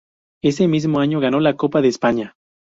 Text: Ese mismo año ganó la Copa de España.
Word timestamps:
Ese 0.41 0.67
mismo 0.67 0.99
año 0.99 1.19
ganó 1.19 1.39
la 1.39 1.55
Copa 1.55 1.79
de 1.83 1.89
España. 1.89 2.33